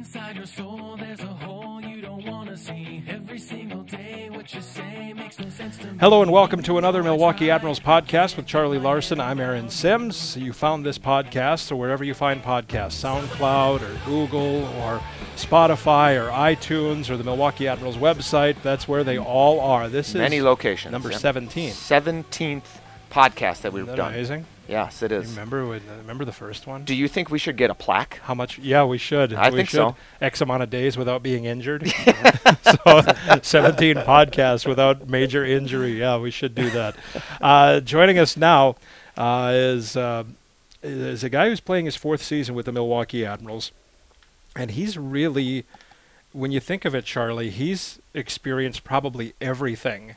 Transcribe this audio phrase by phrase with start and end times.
[0.00, 3.04] Inside your soul, there's a hole you don't want to see.
[3.06, 5.98] Every single day, what you say makes no sense to me.
[6.00, 9.20] Hello and welcome to another Milwaukee Admirals podcast with Charlie Larson.
[9.20, 10.38] I'm Aaron Sims.
[10.38, 15.02] You found this podcast or wherever you find podcasts, SoundCloud or Google or
[15.36, 18.56] Spotify or iTunes or the Milwaukee Admirals website.
[18.62, 19.90] That's where they all are.
[19.90, 20.92] This Many is locations.
[20.92, 21.20] number yep.
[21.20, 21.72] 17.
[21.74, 22.62] 17th
[23.12, 24.14] podcast that we've Isn't that done.
[24.14, 24.46] amazing?
[24.70, 25.30] Yes, it is.
[25.30, 26.84] Remember when, remember the first one?
[26.84, 28.20] Do you think we should get a plaque?
[28.22, 28.58] How much?
[28.58, 29.34] Yeah, we should.
[29.34, 29.76] I we think should.
[29.76, 29.96] so.
[30.20, 31.88] X amount of days without being injured.
[32.62, 33.02] so,
[33.42, 35.98] 17 podcasts without major injury.
[35.98, 36.96] Yeah, we should do that.
[37.40, 38.76] Uh, joining us now
[39.16, 40.24] uh, is uh,
[40.82, 43.72] is a guy who's playing his fourth season with the Milwaukee Admirals,
[44.54, 45.64] and he's really,
[46.32, 50.14] when you think of it, Charlie, he's experienced probably everything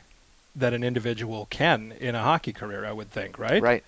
[0.56, 2.84] that an individual can in a hockey career.
[2.84, 3.60] I would think, right?
[3.60, 3.84] Right.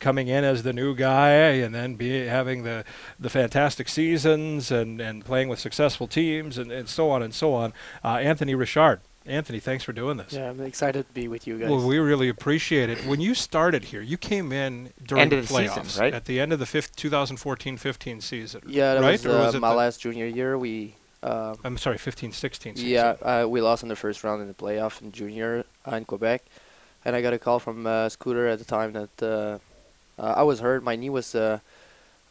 [0.00, 2.84] Coming in as the new guy and then be having the
[3.18, 7.54] the fantastic seasons and and playing with successful teams and, and so on and so
[7.54, 7.72] on.
[8.04, 9.00] Uh, Anthony Richard.
[9.26, 10.32] Anthony, thanks for doing this.
[10.32, 11.68] Yeah, I'm excited to be with you guys.
[11.68, 13.04] Well, we really appreciate it.
[13.04, 16.14] When you started here, you came in during End the of the season, playoffs right?
[16.14, 18.62] at the end of the fifth 2014-15 season.
[18.66, 19.12] yeah, that right?
[19.12, 20.56] was, Or uh, was it my the- last junior year.
[20.56, 22.88] We uh, I'm sorry, 15-16 season.
[22.88, 26.04] yeah, uh, we lost in the first round in the playoff in junior uh, in
[26.06, 26.44] Quebec,
[27.04, 29.60] and I got a call from uh, Scooter at the time that
[30.18, 30.82] uh, I was hurt.
[30.82, 31.60] My knee was uh,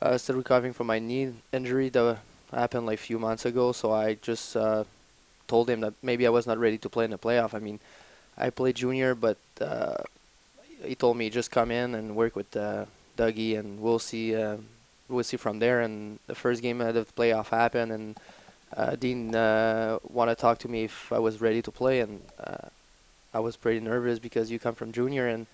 [0.02, 2.20] uh, still recovering from my knee injury that
[2.52, 3.72] happened like a few months ago.
[3.72, 4.84] So I just uh,
[5.48, 7.54] told him that maybe I was not ready to play in the playoff.
[7.54, 7.80] I mean,
[8.38, 9.96] I played junior, but uh,
[10.84, 12.86] he told me just come in and work with uh,
[13.18, 14.36] Dougie, and we'll see.
[15.10, 15.80] We'll see from there.
[15.82, 20.84] And the first game of the playoff happened, and Dean wanted to talk to me
[20.84, 22.22] if I was ready to play, and
[23.34, 25.48] I was pretty nervous because you come from junior and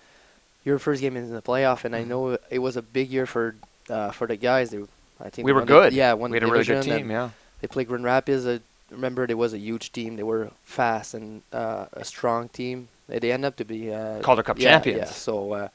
[0.64, 2.08] your first game is in the playoff, and I Mhm.
[2.08, 3.54] know it was a big year for
[3.90, 4.70] uh, for the guys.
[4.70, 4.78] They,
[5.20, 5.92] I think We were won the- good.
[5.92, 7.30] yeah, won we had a really good team, yeah.
[7.60, 8.46] They played Grand Rapids.
[8.46, 10.16] I remember it was a huge team.
[10.16, 12.88] They were fast and uh, a strong team.
[13.08, 14.98] They, end up to be uh, Calder Cup yeah, champions.
[15.00, 15.68] Yeah, so uh,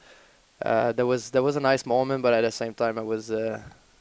[0.62, 3.30] uh, that was that was a nice moment, but at the same time, I was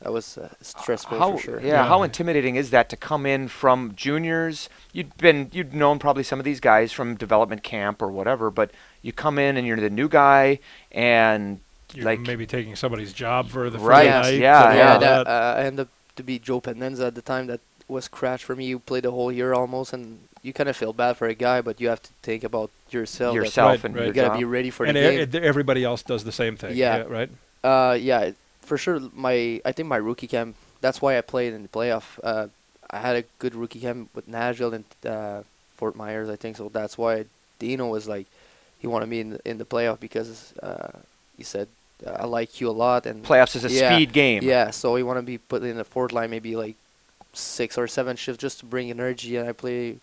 [0.06, 1.60] I was uh, stressful how, for sure.
[1.62, 1.86] Yeah, Yeah.
[1.88, 4.70] how intimidating is that to come in from juniors?
[4.94, 8.72] You'd been you'd known probably some of these guys from development camp or whatever, but
[9.02, 10.60] you come in and you're the new guy
[10.92, 11.60] and
[11.94, 14.96] You're like maybe taking somebody's job for the for the Right, night yeah, and yeah,
[14.96, 15.28] of that, that.
[15.30, 17.48] uh, I ended up to be Joe Pendenza at the time.
[17.48, 18.66] That was scratch for me.
[18.66, 21.60] You played the whole year almost, and you kind of feel bad for a guy,
[21.62, 23.36] but you have to think about yourself.
[23.36, 24.08] yourself Right, and right.
[24.08, 24.38] You gotta job.
[24.38, 25.44] be ready for and the e- game.
[25.44, 26.78] everybody else does the same thing.
[26.78, 27.04] Yeah.
[27.08, 27.30] right.
[27.64, 28.31] Uh, yeah,
[28.69, 29.00] for sure.
[29.13, 30.56] My I think my rookie camp.
[30.81, 32.06] That's why I played in the playoff.
[32.24, 32.47] Uh,
[32.90, 35.41] I had a good rookie camp with Nashville and uh,
[35.78, 36.30] Fort Myers.
[36.30, 36.69] I think so.
[36.69, 37.25] That's why
[37.59, 38.28] Dino was like,
[38.80, 40.91] he wanted me in the, in the playoff because uh,
[41.38, 41.68] he said
[42.07, 44.44] uh, I like you a lot and Playoffs is a Yeah, speed game.
[44.44, 46.75] Yeah, so he wanted to be put in the fourth line, maybe like
[47.34, 49.36] six or seven shifts just to bring energy.
[49.38, 49.97] And I play,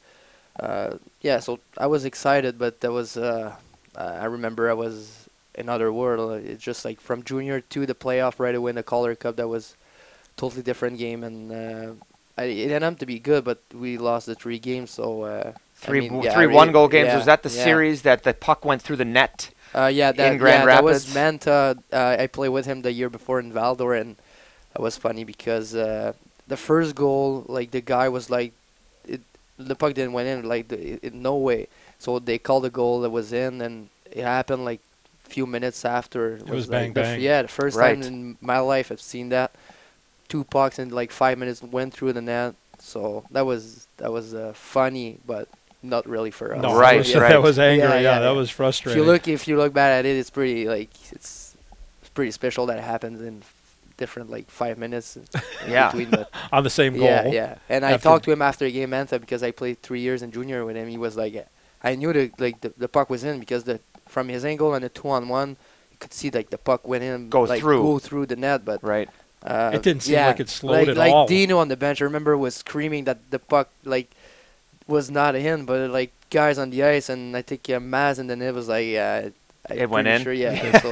[0.61, 1.41] uh, yeah.
[1.41, 3.55] So I was excited, but that was uh,
[3.97, 5.26] uh, I remember I was
[5.57, 6.31] another world.
[6.33, 9.37] Uh, It's just like from junior to the playoff right away in the Calder Cup.
[9.37, 9.75] That was
[10.37, 11.93] totally different game, and uh,
[12.39, 14.91] I, it ended up to be good, but we lost the three games.
[14.91, 17.09] So uh, I Three, mean, yeah, three really- one goal games.
[17.09, 17.65] yeah, Was that the yeah.
[17.65, 19.51] series that the puck went through the net?
[19.75, 21.45] Uh, yeah, that, Grand yeah, that was Rapids?
[21.45, 21.79] Mantha.
[21.93, 24.17] Uh, I played with him the year before in Val-d'Or, and
[24.73, 26.15] that was funny because uh,
[26.49, 28.53] the first goal, like the guy was like,
[29.07, 29.21] it,
[29.59, 31.69] the puck didn't went in, like the, it, no way.
[31.99, 34.81] So they called the goal that was in, and it happened like
[35.29, 36.37] few minutes after.
[36.37, 37.95] It was like bang, the f- Yeah, the first Right.
[37.95, 39.51] time in my life I've seen that.
[40.29, 42.55] Two pucks in like five minutes went through the net.
[42.79, 45.49] So that was that was uh, funny, but
[45.83, 46.63] not really for us.
[46.63, 47.29] No, Right, that was, right.
[47.31, 47.85] that was anger.
[47.85, 48.31] Yeah, Yeah, yeah, that yeah.
[48.33, 49.03] was If frustrating.
[49.03, 51.57] you look, if you look back at it, it's pretty like it's,
[52.01, 53.43] it's pretty special that it happens in
[53.97, 55.25] different like five minutes in
[55.69, 55.91] Yeah.
[55.91, 56.11] between.
[56.11, 57.05] But on the same goal.
[57.05, 57.55] yeah, yeah.
[57.69, 60.31] And I talked to him after the game, Mantha, because I played three years in
[60.33, 60.89] junior with him.
[60.89, 61.47] He was like,
[61.83, 64.85] I knew the like the, the puck was in because the from his angle and
[64.85, 65.51] the two on one,
[65.91, 67.83] you could see like the puck went in, Go like, through.
[67.83, 68.83] go through the net, but.
[68.83, 69.09] Right.
[69.43, 71.27] Uh, It didn't seem yeah, like it slowed like, at like all.
[71.29, 74.11] Dino on the bench, I remember, was screaming that the puck like
[74.89, 78.29] was not in, but like guys on the ice, and I think yeah, Maz and
[78.29, 79.29] then it was like yeah,
[79.71, 80.23] I It went pretty in?
[80.25, 80.81] Sure, yeah.
[80.83, 80.91] so,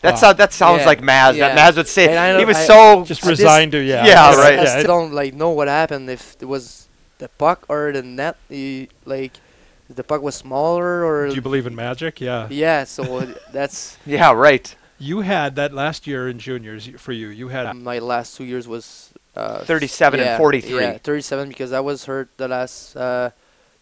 [0.00, 0.28] That's Wow.
[0.28, 1.36] how, that sounds Yeah, like Maz.
[1.36, 1.54] yeah.
[1.54, 4.06] That Maz would say And he was I- so Just resigned to yeah.
[4.06, 4.58] Yeah, I, right.
[4.58, 6.88] I Yeah, still don't like know what happened if it was
[7.18, 8.36] the puck or the net.
[8.48, 9.51] He, like if
[9.88, 12.20] the puck was smaller or Do you believe in magic?
[12.20, 12.48] Yeah.
[12.50, 12.84] yeah.
[12.84, 14.74] So that's yeah right.
[14.98, 17.28] You had that last year in juniors for you.
[17.28, 20.80] You had my last two years was uh, 37 and 43.
[20.80, 23.30] Yeah, 37 because I was hurt the last uh,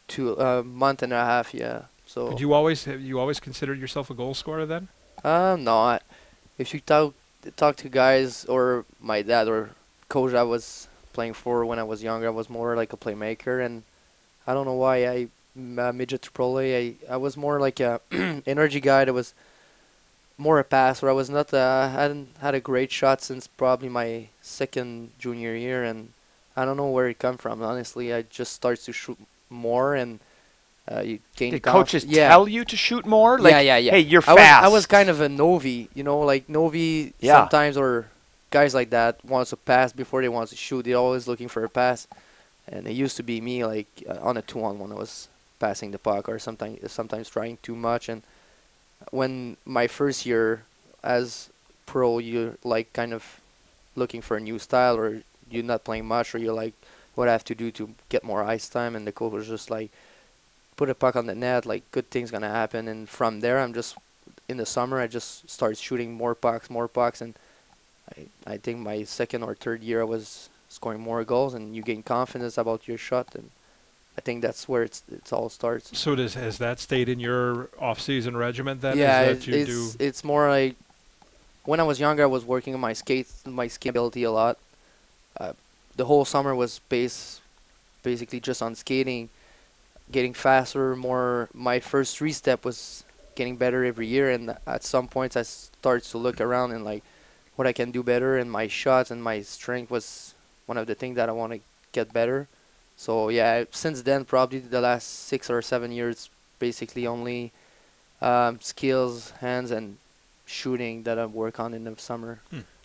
[0.08, 1.52] two uh, month and a half.
[1.52, 1.82] Yeah.
[2.06, 4.88] So Did you always have you always considered yourself a goal scorer then?
[5.22, 5.78] Um, no.
[5.78, 6.00] I,
[6.58, 7.14] if you talk
[7.56, 9.70] talk to guys or my dad or
[10.08, 12.26] coach, I was playing for when I was younger.
[12.26, 13.82] I was more like a playmaker, and
[14.46, 17.80] I don't know why I m- uh, midget to pro I I was more like
[17.80, 18.00] a
[18.46, 19.34] energy guy that was
[20.38, 21.08] more a passer.
[21.08, 25.54] I was not uh, I hadn't had a great shot since probably my second junior
[25.54, 26.10] year, and
[26.56, 27.62] I don't know where it come from.
[27.62, 29.18] Honestly, I just started to shoot
[29.48, 30.20] more and.
[30.90, 32.28] Uh, you gain Did coaches yeah.
[32.30, 33.38] tell you to shoot more?
[33.38, 33.92] Like, yeah, yeah, yeah.
[33.92, 34.64] Hey, you're I was, fast.
[34.64, 37.42] I was kind of a Novi, you know, like Novi Yeah.
[37.42, 38.08] sometimes or
[38.50, 40.84] guys like that wants to pass before they want to shoot.
[40.84, 42.08] They're always looking for a pass,
[42.66, 44.90] and it used to be me like uh, on a two-on-one.
[44.90, 45.28] I was
[45.60, 48.08] passing the puck or sometimes sometimes trying too much.
[48.08, 48.22] And
[49.10, 50.64] when my first year
[51.04, 51.50] as
[51.86, 53.40] pro, you're like kind of
[53.94, 56.74] looking for a new style, or you're not playing much, or you're like,
[57.14, 59.70] what I have to do to get more ice time, and the coach was just
[59.70, 59.90] like
[60.76, 62.88] put a puck on the net, like good things gonna happen.
[62.88, 63.96] And from there, I'm just
[64.48, 67.34] in the summer, I just started shooting more pucks, more pucks, and
[68.16, 71.82] I I think my second or third year, I was scoring more goals, and you
[71.82, 73.50] gain confidence about your shot, and
[74.18, 75.96] I think that's where it's it's all starts.
[75.98, 78.98] So does has that stayed in your off-season regiment then?
[78.98, 80.76] yeah, is it's you it's, do it's more like
[81.64, 84.58] when I was younger, I was working on my skates, my skate ability a lot.
[85.38, 85.52] Uh,
[85.96, 87.40] the whole summer was based
[88.02, 89.28] basically just on skating,
[90.10, 91.48] getting faster, more.
[91.54, 93.04] My first three step was
[93.34, 97.02] getting better every year, and at some points I started to look around and like
[97.56, 100.34] what I can do better, and my shots and my strength was
[100.66, 101.60] one of the things that I want to
[101.92, 102.48] get better.
[103.00, 107.50] So yeah, since then probably the last six or seven years, basically only
[108.20, 109.96] um, skills, hands, and
[110.44, 112.40] shooting that I work on in the summer.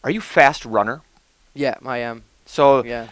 [0.05, 1.01] Are you fast runner?
[1.53, 2.23] Yeah, I am.
[2.45, 3.07] So, Yeah.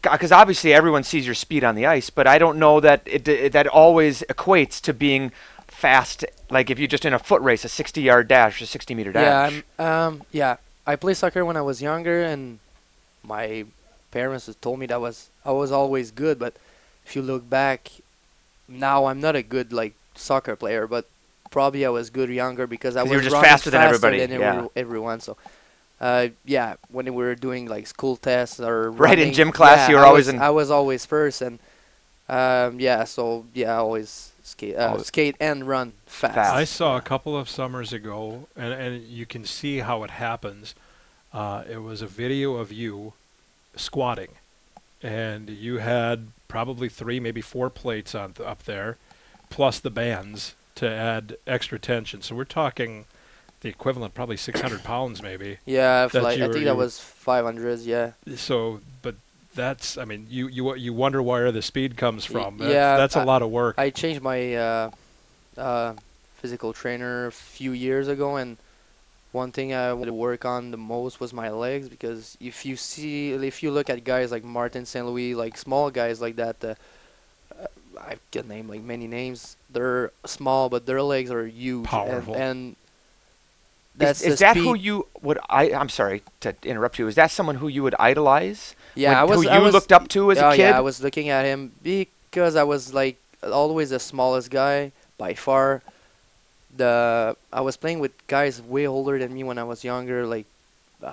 [0.00, 3.28] because obviously everyone sees your speed on the ice, but I don't know that it,
[3.28, 5.30] it that always equates to being
[5.66, 6.24] fast.
[6.48, 9.22] Like if you're just in a foot race, a 60-yard dash, a 60-meter dash.
[9.22, 9.64] Yeah, dash.
[9.78, 10.56] I'm, um, yeah.
[10.86, 12.60] I played soccer when I was younger, and
[13.22, 13.66] my
[14.14, 16.38] parents had told me that was I was always good.
[16.38, 16.54] But
[17.04, 17.90] if you look back,
[18.68, 21.04] now I'm not a good like soccer player, but
[21.50, 24.54] probably I was good younger because I was just running faster than everybody, than yeah.
[24.56, 25.18] every- everyone.
[25.20, 25.36] So,
[26.00, 29.90] uh, yeah, when we were doing like school tests or Right, in gym class, yeah,
[29.90, 31.58] you were I always was, in- I was always first, and
[32.28, 36.34] um, yeah, so yeah, I always skate, uh, Always- skate and run fast.
[36.34, 36.54] Fast.
[36.54, 40.74] I saw a couple of summers ago, and, and you can see how it happens.
[41.32, 43.12] Uh, it was a video of you
[43.76, 44.28] squatting,
[45.02, 48.96] and you had probably three, maybe four plates on th- up there,
[49.50, 52.22] plus the bands to add extra tension.
[52.22, 53.04] So we're talking
[53.60, 55.58] the equivalent, probably 600 pounds, maybe.
[55.66, 57.86] Yeah, like I think that was 500s.
[57.86, 58.12] Yeah.
[58.36, 59.14] So, but
[59.54, 62.58] that's, I mean, you you you wonder where the speed comes from.
[62.58, 63.76] That's, yeah, that's a I- lot of work.
[63.78, 64.90] I changed my uh,
[65.56, 65.94] uh,
[66.36, 68.56] physical trainer a few years ago, and
[69.34, 72.76] one thing I wanted to work on the most was my legs because if you
[72.76, 75.04] see, if you look at guys like Martin St.
[75.04, 76.74] Louis, like small guys like that, uh,
[77.98, 79.56] I can name like many names.
[79.70, 81.86] They're small, but their legs are huge.
[81.86, 82.34] Powerful.
[82.34, 82.76] And, and
[83.96, 85.38] that's is, is that who you would?
[85.48, 87.06] I I'm sorry to interrupt you.
[87.08, 88.74] Is that someone who you would idolize?
[88.94, 89.44] Yeah, Would- I was.
[89.44, 90.62] who I you was, looked up to as oh, a kid.
[90.62, 95.34] Yeah, I was looking at him because I was like always the smallest guy by
[95.34, 95.82] far.
[96.76, 100.46] The I was playing with guys way older than me when I was younger, like
[101.02, 101.12] uh,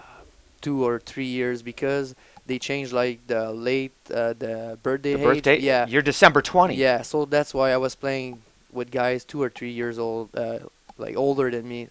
[0.61, 2.15] two or three years, because
[2.47, 5.59] they changed like the late uh, the birthday the birthday.
[5.59, 6.75] Yeah, You're December 20.
[6.75, 7.01] yeah.
[7.03, 8.41] So that's why I was playing
[8.73, 10.59] with guys two or three years old, uh,
[10.97, 11.89] like older than me.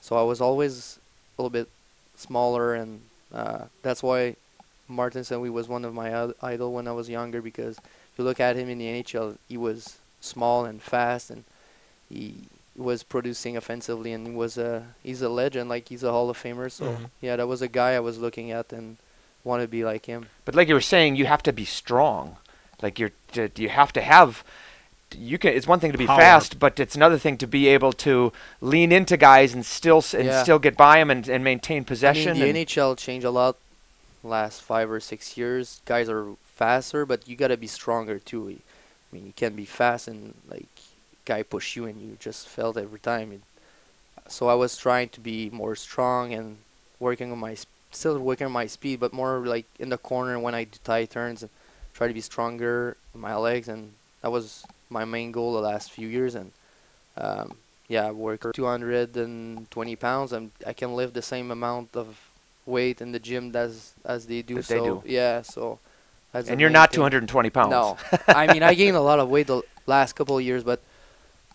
[0.00, 0.98] So I was always
[1.38, 1.68] a little bit
[2.16, 3.00] smaller, and
[3.34, 4.36] uh, that's why
[4.88, 5.40] Martin St.
[5.40, 7.42] Louis was one of my idol when I was younger.
[7.42, 11.44] Because if you look at him in the NHL, he was small and fast, and
[12.08, 12.34] he
[12.76, 16.70] was producing offensively, and was a he's a legend, like he's a Hall of Famer.
[16.70, 17.10] So Mhm.
[17.20, 18.96] yeah, that was a guy I was looking at and
[19.44, 20.28] want to be like him.
[20.44, 22.36] But like you were saying, you have to be strong.
[22.82, 24.42] Like you're, d- you have to have.
[25.16, 25.52] You can.
[25.54, 26.20] It's one thing to be Power.
[26.20, 30.14] fast, but it's another thing to be able to lean into guys and still s-
[30.14, 30.42] and Yeah.
[30.42, 32.30] still get by them and, and maintain possession.
[32.30, 33.56] I mean, and- the NHL changed a lot
[34.22, 35.80] last five or six years.
[35.84, 38.48] Guys are faster, but you gotta be stronger too.
[38.48, 40.68] I mean, you can be fast and like
[41.24, 43.32] guy push you and you just felt every time.
[43.32, 43.40] It,
[44.28, 46.58] so I was trying to be more strong and
[46.98, 47.56] working on my
[47.90, 51.10] still working on my speed, but more like in the corner when I do tight
[51.10, 51.50] turns and
[51.94, 55.90] try to be stronger in my legs, and that was my main goal the last
[55.90, 56.34] few years.
[56.34, 56.52] And
[57.16, 57.56] um,
[57.88, 62.18] yeah, I work 220 pounds, and I can lift the same amount of
[62.66, 64.56] weight in the gym as as they do.
[64.56, 65.02] That so they do.
[65.06, 65.78] yeah, so.
[66.32, 66.98] And you're not thing.
[66.98, 67.70] 220 pounds.
[67.70, 67.96] No,
[68.28, 70.80] I mean I gained a lot of weight the last couple of years, but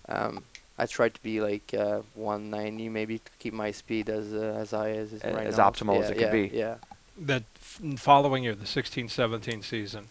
[0.07, 0.43] um,
[0.77, 4.71] I tried to be like uh, 190 maybe to keep my speed as uh, as
[4.71, 5.69] high as is right as now.
[5.71, 6.51] optimal as it could yeah, be.
[6.53, 6.75] Yeah,
[7.17, 10.09] that f- following year, the 16-17 season,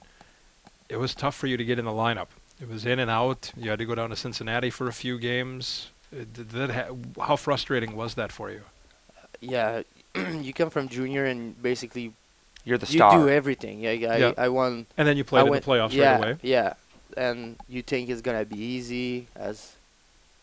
[0.88, 2.28] it was tough for you to get in the lineup.
[2.60, 3.52] It was in and out.
[3.56, 5.90] You had to go down to Cincinnati for a few games.
[6.12, 8.62] Uh, Did that ha- how frustrating was that for you?
[9.40, 9.82] Yeah,
[10.14, 12.12] you come from junior and basically
[12.64, 13.12] You're the star.
[13.18, 13.80] you do everything.
[13.80, 14.32] Yeah, I, Yeah.
[14.38, 14.86] I won.
[14.96, 16.36] And then you I played in the playoffs yeah, right away.
[16.42, 16.74] Yeah,
[17.16, 19.73] and you think it's gonna be easy as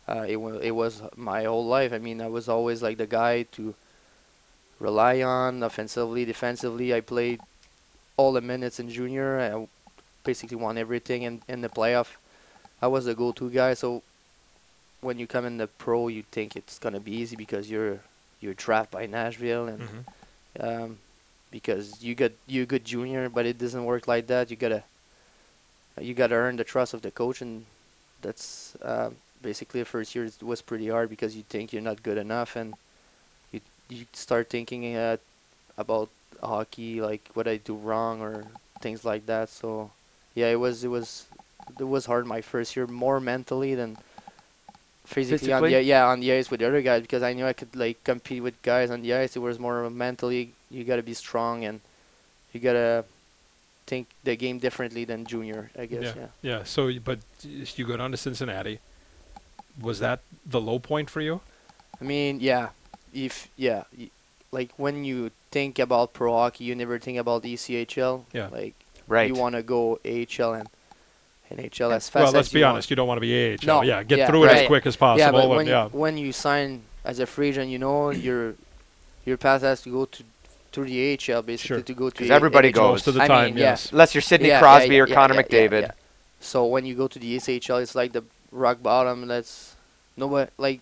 [0.08, 1.94] uh, it it was my whole life.
[1.94, 3.76] I mean, I was always like the guy to
[4.80, 6.94] rely on offensively, defensively.
[6.94, 7.40] I played
[8.18, 9.40] all the minutes in junior.
[9.40, 9.68] I
[10.24, 12.16] basically won everything in in the playoff.
[12.82, 13.74] I was the go-to guy.
[13.76, 14.02] So
[15.02, 18.00] when you come in the pro, you think it's gonna be easy because you're
[18.42, 20.04] you're trapped by Nashville and Mhm.
[20.60, 20.98] um,
[21.52, 24.50] because you got you a good junior, but it doesn't work like that.
[24.50, 24.84] You gotta
[26.00, 27.66] you gotta earn the trust of the coach, and
[28.22, 32.18] that's uh, basically the first year was pretty hard because you think you're not good
[32.18, 32.74] enough, and
[33.52, 35.18] you you start thinking uh,
[35.78, 36.10] about
[36.42, 38.46] hockey, like what I do wrong or
[38.82, 39.50] things like that.
[39.50, 39.92] So
[40.36, 41.26] yeah, it was it was
[41.80, 43.98] it was hard my first year, more mentally than
[45.06, 47.54] physically, on the yeah on the ice with the other guys because I knew I
[47.54, 49.36] could like compete with guys on the ice.
[49.36, 51.82] It was more mentally you gotta be strong and
[52.54, 53.06] you gotta
[53.88, 55.70] think the game differently than junior.
[55.78, 56.14] I guess Yeah.
[56.16, 56.28] yeah.
[56.42, 56.64] Yeah.
[56.64, 58.80] So, but you go down to Cincinnati.
[59.80, 61.42] Was that the low point for you?
[62.00, 62.70] I mean yeah,
[63.14, 63.84] if yeah,
[64.52, 68.26] like when you think about pro hockey, you never think about ECHL.
[68.34, 68.48] Yeah.
[68.48, 68.74] Like
[69.08, 69.28] right.
[69.28, 70.70] you want to go AHL and
[71.52, 72.74] NHL as fast well, let's you be want.
[72.74, 72.90] honest.
[72.90, 73.58] You don't want to be AHL.
[73.66, 74.04] No, Yeah.
[74.04, 74.68] Get yeah, through it as right.
[74.68, 75.32] quick as Yeah, possible.
[75.40, 75.84] but and when yeah.
[75.86, 78.56] you, when you sign as a free agent, you know your
[79.26, 80.24] your path has to go to
[80.72, 81.82] through the AHL basically Sure.
[81.82, 82.76] to go to 'Cause A- everybody NHL.
[82.76, 83.04] goes.
[83.04, 83.72] to of the I time, mean, yeah.
[83.72, 83.92] yes.
[83.92, 85.82] Unless you're Sidney Yeah, yeah, Crosby yeah, or yeah, Connor yeah, yeah, McDavid.
[85.82, 85.92] yeah.
[86.40, 89.28] So when you go to the ECHL, it's like the rock bottom.
[89.28, 89.76] That's
[90.18, 90.82] nobody like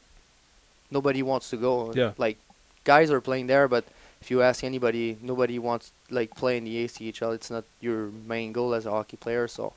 [0.91, 1.93] nobody wants to go.
[1.93, 2.13] Yeah.
[2.17, 2.38] Like
[2.83, 3.85] guys are playing there, but
[4.21, 7.33] if you ask anybody, nobody wants like play in the ECHL.
[7.35, 9.47] It's not your main goal as a hockey player.
[9.47, 9.73] So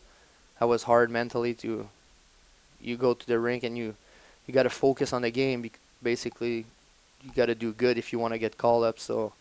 [0.59, 1.89] that was hard mentally to.
[2.81, 3.95] You go to the rink and you,
[4.47, 5.71] you got to focus on the game.
[6.03, 6.67] Basically,
[7.23, 8.99] you got to do good if you want to get called up.
[8.99, 9.33] So,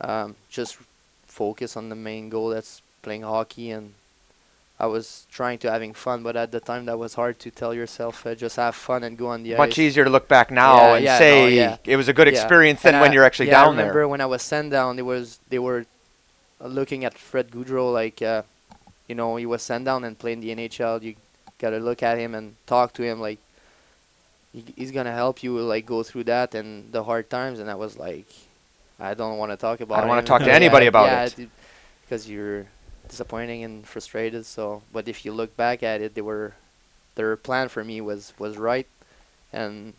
[0.00, 0.78] um, just
[1.28, 2.48] focus on the main goal.
[2.48, 3.94] That's playing hockey and
[4.82, 7.72] I was trying to having fun, but at the time that was hard to tell
[7.72, 9.78] yourself uh, just have fun and go on the Much ice.
[9.78, 11.76] easier to look back now Yeah, and yeah, say no, yeah.
[11.84, 14.00] it was a good experience than And when I- you're actually yeah, I down remember
[14.00, 14.08] there.
[14.08, 15.86] when I was sent down, it was they were
[16.60, 18.42] uh, looking at Fred Gaudreau like, uh,
[19.08, 21.00] you know, he was sent down and playing the NHL.
[21.00, 21.14] You
[21.58, 23.38] gotta look at him and talk to him like
[24.52, 27.60] he, he's gonna help you like go through that and the hard times.
[27.60, 28.26] And I was like,
[28.98, 29.94] I don't want to talk about.
[29.94, 29.98] It.
[29.98, 31.48] I don't wanna talk to anybody about yeah, it.
[32.02, 32.66] because you're
[33.12, 34.46] disappointing and frustrated.
[34.46, 36.54] So, but if you look back at it, they were
[37.14, 38.86] their plan for me was was right,
[39.52, 39.92] and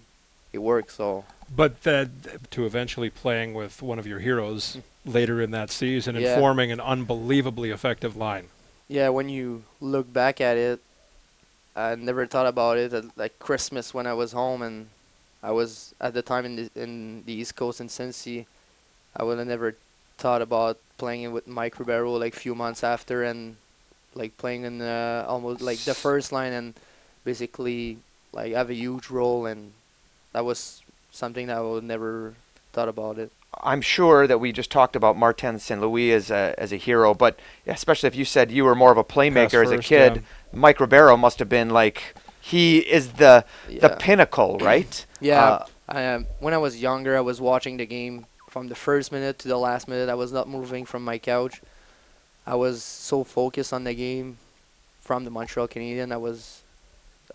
[0.52, 0.92] it worked.
[0.92, 1.24] So
[1.56, 2.08] But that
[2.52, 6.80] to eventually playing with one of your heroes later in that season and forming an
[6.80, 8.48] unbelievably effective line.
[8.88, 10.80] yeah, when you look back at it,
[11.76, 14.88] I never thought about it at like Christmas when I was home and
[15.42, 18.46] I was at the time in the in the East Coast in Cincy.
[19.16, 19.76] I would have never
[20.18, 23.58] thought about playing it with Mike Ribeiro like few months after and
[24.16, 26.74] like playing in uh, almost like the first line and
[27.24, 27.98] basically
[28.32, 29.74] like have a huge role and
[30.34, 32.34] that was something that I would never
[32.74, 33.32] thought about it.
[33.62, 35.80] I'm sure that we just talked about Martin St.
[35.80, 38.98] Louis as a as a hero, but especially if you said you were more of
[38.98, 40.22] a playmaker Pass as a kid, yeah.
[40.52, 43.46] Mike Ribeiro must have been like he is the
[43.80, 45.06] the pinnacle, right?
[45.20, 48.76] Yeah, Uh, I, um, when I was younger, I was watching the game from the
[48.76, 50.10] first minute to the last minute.
[50.10, 51.60] I was not moving from my couch.
[52.46, 54.38] I was so focused on the game
[55.02, 56.12] from the Montreal Canadiens.
[56.12, 56.62] I was,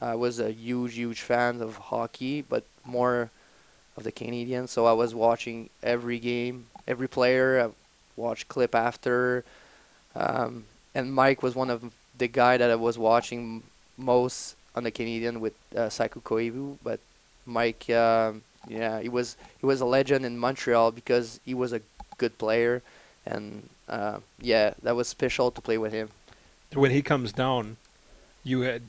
[0.01, 3.31] I was a huge, huge fan of hockey, but more
[3.97, 4.69] of the Canadiens.
[4.69, 7.61] So I was watching every game, every player.
[7.65, 7.69] I
[8.15, 9.45] watched clip after,
[10.15, 13.65] um, and Mike was one of the guy that I was watching
[13.97, 17.01] most on the Canadian with uh, Saku Koivu, but
[17.45, 21.81] Mike, um, yeah, he was he was a legend in Montreal because he was a
[22.19, 22.83] good player,
[23.27, 26.09] and uh, yeah, that was special to play with him.
[26.75, 27.77] When he comes down,
[28.45, 28.83] you had.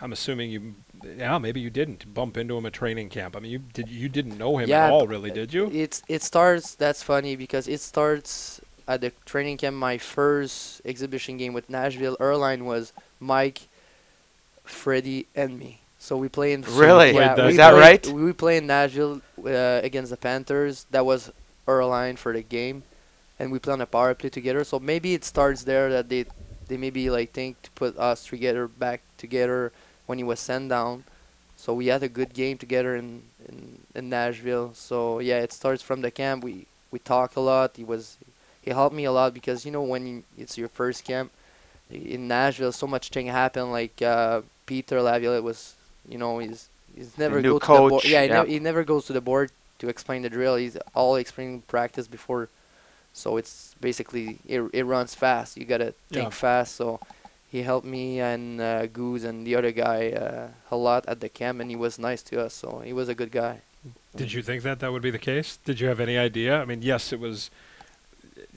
[0.00, 0.74] I'm assuming you.
[1.16, 3.36] Yeah, maybe you didn't bump into him at training camp.
[3.36, 3.88] I mean, you did.
[3.88, 5.70] You didn't know him Yeah, at all, really, did you?
[5.72, 6.74] It's it starts.
[6.74, 9.76] That's funny because it starts at the training camp.
[9.76, 13.68] My first exhibition game with Nashville Airline was Mike,
[14.64, 15.80] Freddie, and me.
[15.98, 16.62] So we play in.
[16.62, 17.12] Really?
[17.14, 18.06] Yeah, we Is that played- right?
[18.06, 20.86] We play in Nashville uh, against the Panthers.
[20.90, 21.30] That was
[21.66, 22.82] our line for the game,
[23.38, 24.64] and we play on a power play together.
[24.64, 26.24] So maybe it starts there that they
[26.68, 29.72] they maybe like think to put us together back together
[30.06, 31.04] when he was sent down.
[31.56, 34.72] So we had a good game together in, in, in Nashville.
[34.74, 36.44] So yeah, it starts from the camp.
[36.44, 37.72] We we talk a lot.
[37.76, 38.16] He was
[38.62, 41.32] he helped me a lot because you know when you, it's your first camp
[41.90, 43.72] in Nashville, so much thing happened.
[43.72, 45.74] Like uh, Peter Laviolette was,
[46.08, 48.04] you know, he's he's never new go to the board.
[48.04, 48.34] coach, Yeah, he, yeah.
[48.42, 50.56] nev- he never goes to the board to explain the drill.
[50.56, 52.48] He's all explaining practice before,
[53.12, 55.56] so it's basically it, it runs fast.
[55.56, 56.30] You gotta think Yeah.
[56.30, 56.76] fast.
[56.76, 57.00] So
[57.50, 61.28] he helped me and uh, Goose and the other guy uh, a lot at the
[61.28, 62.54] camp, and he was nice to us.
[62.54, 63.60] So he was a good guy.
[64.16, 65.58] Did you think that that would be the case?
[65.64, 66.60] Did you have any idea?
[66.60, 67.50] I mean, yes, it was.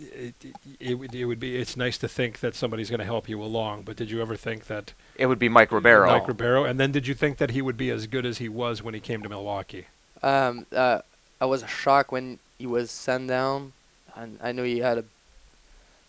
[0.02, 3.06] It, it, it would it would be it's nice to think that somebody's going to
[3.06, 6.08] help you along, but did you ever think that It would be Mike Ribeiro.
[6.08, 8.50] Mike Ribeiro, and then did you think that he would be as good as he
[8.50, 9.86] was when he came to Milwaukee?
[10.24, 11.02] Um, uh,
[11.40, 13.74] I was shocked when he was sent down,
[14.16, 15.04] and I knew he had a.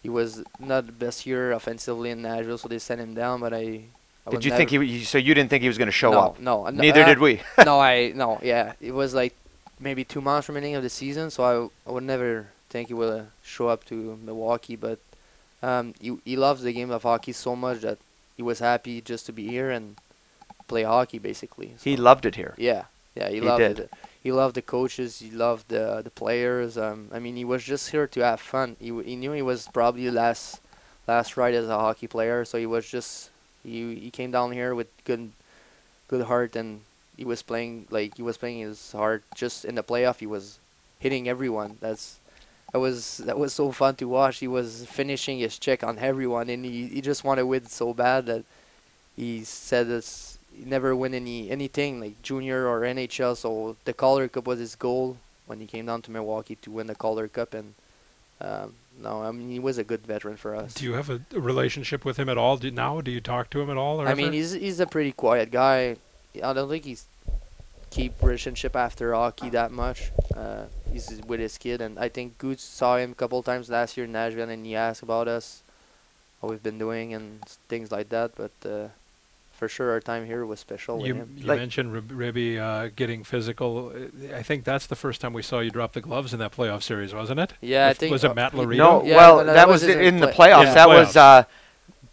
[0.02, 3.40] He was not the best year offensively in Nashville, so they sent him down.
[3.40, 3.84] But I.
[4.26, 4.76] I Did you think he?
[4.76, 6.40] w- So you didn't think he was going to show no, up?
[6.40, 7.40] No, n- Neither uh, did we.
[7.64, 8.74] no, I no, yeah.
[8.80, 9.34] It was like
[9.80, 13.14] maybe two months remaining of the season, so I, I would never think he will
[13.20, 13.24] uh,
[13.54, 14.76] show up to Milwaukee.
[14.76, 14.98] But
[15.62, 17.98] um, he he loves the game of hockey so much that
[18.36, 19.96] he was happy just to be here and
[20.68, 21.68] play hockey, basically.
[21.84, 22.54] He loved it here.
[22.56, 23.78] yeah, yeah, he, He loved did.
[23.86, 23.90] it.
[24.22, 25.18] He loved the coaches.
[25.24, 26.78] He loved the the players.
[26.78, 28.76] Um, I mean, he was just here to have fun.
[28.80, 30.60] He he knew he was probably last
[31.08, 33.30] last ride as a hockey player, so he was just
[33.62, 35.32] he he came down here with good
[36.08, 36.80] good heart and
[37.16, 39.22] he was playing like he was playing his heart.
[39.34, 40.58] Just in the playoff, he was
[41.02, 41.78] hitting everyone.
[41.80, 42.18] That's
[42.72, 44.38] that was that was so fun to watch.
[44.38, 47.92] He was finishing his check on everyone, and he he just wanted to win so
[47.92, 48.44] bad that
[49.14, 53.36] he said this he never win any anything like junior or NHL.
[53.36, 56.86] So the Calder Cup was his goal when he came down to Milwaukee to win
[56.86, 57.74] the Calder Cup, and
[58.40, 60.72] um, no, I mean he was a good veteran for us.
[60.72, 62.56] Do you have a, relationship with him at all?
[62.56, 64.00] Do, now, do you talk to him at all?
[64.00, 65.96] Or I mean, he's he's a pretty quiet guy.
[66.42, 67.04] I don't think he's
[67.92, 70.10] keep relationship after hockey that much.
[70.36, 73.96] Uh, he's with his kid, and I think Gooch saw him a couple times last
[73.96, 75.62] year in Nashville, and he asked about us,
[76.40, 78.32] how we've been doing, and things like that.
[78.34, 78.88] But uh,
[79.52, 81.36] for sure, our time here was special with you, him.
[81.38, 83.92] you Like- mentioned Rib- Ribby uh, getting physical.
[84.34, 86.82] I think that's the first time we saw you drop the gloves in that playoff
[86.82, 87.52] series, wasn't it?
[87.60, 88.76] Yeah, I think was it Matt he- Lorito?
[88.76, 90.64] No, Yeah, well, but that, that was was in in the play- playoffs.
[90.64, 91.40] Yeah, that was, playoffs.
[91.40, 91.44] uh,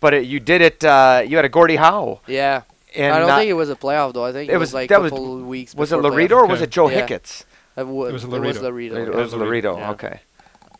[0.01, 0.83] but it, you did it.
[0.83, 2.61] Uh, you had a Gordie Howe, Yeah,
[2.95, 4.25] and I don't think it was a playoff though.
[4.25, 5.75] I think it it, was- was like that a was- couple weeks.
[5.75, 7.05] was it before Lorito or was it Joe Yeah.
[7.07, 7.43] Hicketts?
[7.77, 8.41] It, wa- It was It Lorito.
[8.47, 8.91] was Lorito.
[8.97, 9.77] It It was was Lorito, Lorito.
[9.77, 9.91] yeah.
[9.91, 10.19] Okay.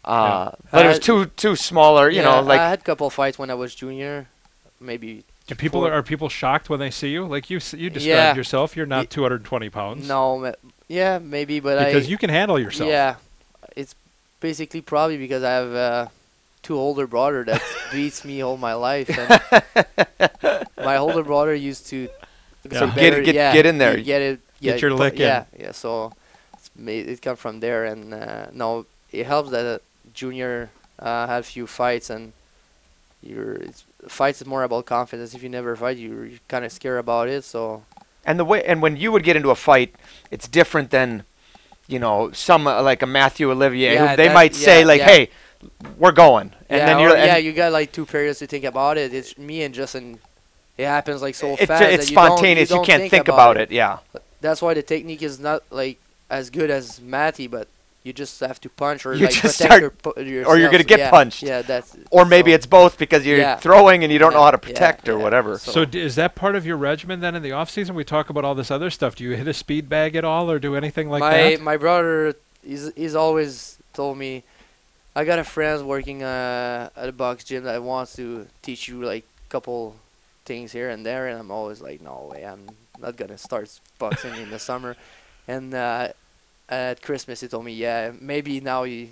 [0.06, 0.56] Uh, Yeah.
[0.72, 2.10] but it was too too smaller.
[2.10, 4.28] You yeah, know, like I had a couple fights when I was junior,
[4.80, 5.24] maybe.
[5.48, 7.26] Do people four- are people shocked when they see you?
[7.26, 8.36] Like you, s- you described Yeah.
[8.36, 8.76] yourself.
[8.78, 10.08] You're not 220 pounds.
[10.08, 10.54] No,
[10.88, 12.10] yeah, maybe, but because I.
[12.10, 12.90] you can handle yourself.
[12.90, 13.16] Yeah,
[13.76, 13.96] it's
[14.40, 16.08] basically probably because I have uh,
[16.64, 19.10] two older brother that beats me all my life.
[19.10, 19.42] And
[20.78, 22.08] my older brother used to.
[22.64, 23.96] So to get- better- get- yeah, get in there.
[23.98, 24.40] Get, get it.
[24.62, 25.20] Yeah, Get your pu- lick in.
[25.22, 25.72] Yeah, yeah.
[25.72, 26.12] So
[26.54, 29.80] it's made, it come from there, and uh, no, it helps that uh,
[30.14, 32.34] junior uh, had a few fights, and
[33.24, 33.58] you're
[34.08, 35.34] fights is more about confidence.
[35.34, 37.46] If you never fight, you're, you're kind of scared about it.
[37.46, 37.84] So
[38.26, 39.96] and the way and when you would get into a fight,
[40.30, 41.24] it's different than,
[41.88, 45.00] you know, some uh, like a Mathieu Olivier Yeah, who they that- might say like,
[45.00, 45.08] yeah.
[45.08, 45.30] "Hey,
[45.98, 48.48] we're going," and yeah, then or- you're yeah, and you got like two periods to
[48.48, 49.14] think about it.
[49.14, 50.20] It's me and Justin.
[50.78, 51.84] It happens like so it's, fast.
[51.84, 52.70] it's that you don't- spontaneous.
[52.70, 53.70] You, don't can't think, about it.
[53.70, 54.00] Yeah.
[54.40, 57.68] That's why the technique is not like as good as Matty, but
[58.04, 60.72] you just have to punch or You like just protect start- your, pu- or you're
[60.72, 61.44] gonna get yeah, punched.
[61.44, 61.98] Yeah, that's.
[62.12, 63.58] Or maybe so- it's both because you're Yeah.
[63.58, 65.24] throwing and you don't know how to yeah, protect or yeah.
[65.24, 65.58] whatever.
[65.58, 67.94] So- So d- is that part of your regimen then in the off season?
[67.96, 69.16] We talk about all this other stuff.
[69.16, 71.62] Do you hit a speed bag at all, or do anything like my that?
[71.62, 74.44] my brother he's he's always told me
[75.20, 79.04] I got a friend working uh, at a box gym that wants to teach you
[79.04, 79.98] like a couple
[80.46, 84.34] things here and there and I'm always like no way I'm not gonna start boxing
[84.36, 84.96] in the summer
[85.46, 86.08] and uh,
[86.70, 89.10] at Christmas he told me yeah maybe now you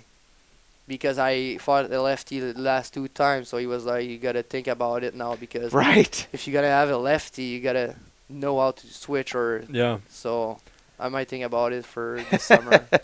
[0.86, 4.42] because I fought a lefty the last two times so he was like you gotta
[4.42, 6.26] think about it now because right.
[6.32, 7.96] if you gotta have a lefty you gotta
[8.30, 9.98] know how to switch or yeah.
[10.08, 10.58] so
[10.98, 12.86] I might think about it for the summer.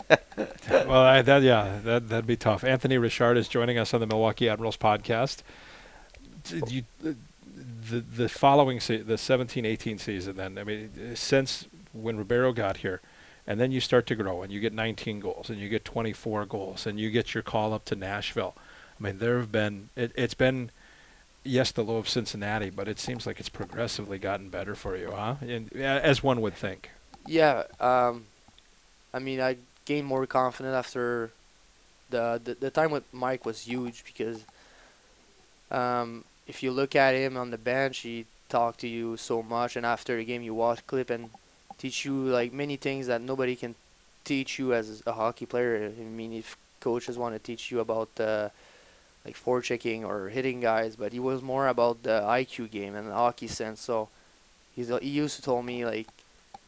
[0.67, 2.63] Well, I, that yeah, that that'd be tough.
[2.63, 5.43] Anthony Richard is joining us on the Milwaukee Admirals podcast.
[6.43, 10.57] Did you, the the following se- the 17-18 season then?
[10.57, 12.99] I mean, since when Ribeiro got here,
[13.47, 16.45] and then you start to grow and you get 19 goals and you get 24
[16.45, 18.55] goals and you get your call up to Nashville.
[18.99, 20.71] I mean, there have been it, it's been
[21.43, 25.11] yes the low of Cincinnati, but it seems like it's progressively gotten better for you,
[25.11, 25.35] huh?
[25.41, 26.89] And, as one would think.
[27.27, 28.25] Yeah, um,
[29.13, 31.31] I mean, I gained more confidence after
[32.09, 34.43] the, the the time with Mike was huge because
[35.71, 39.75] um, if you look at him on the bench, he talked to you so much,
[39.75, 41.29] and after the game, you watch clip and
[41.77, 43.75] teach you like many things that nobody can
[44.23, 45.91] teach you as a hockey player.
[45.97, 48.49] I mean, if coaches want to teach you about uh,
[49.25, 53.13] like forechecking or hitting guys, but he was more about the IQ game and the
[53.13, 53.81] hockey sense.
[53.81, 54.09] So
[54.75, 56.07] he's he used to tell me like,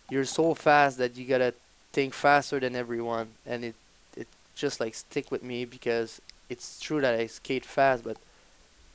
[0.10, 1.54] you're so fast that you gotta
[1.94, 3.76] think faster than everyone, and it
[4.16, 8.18] it just like stick with me because it's true that I skate fast, but